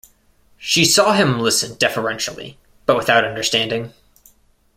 She 0.57 0.83
saw 0.83 1.13
him 1.13 1.39
listen 1.39 1.75
deferentially, 1.77 2.57
but 2.87 2.97
without 2.97 3.23
understanding. 3.23 3.93